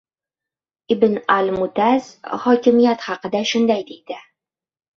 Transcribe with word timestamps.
Ibn 0.95 1.13
al-Mutazz 1.33 2.09
hokimiyat 2.47 3.07
haqida 3.11 3.45
shunday 3.53 3.87
deydi: 3.95 4.21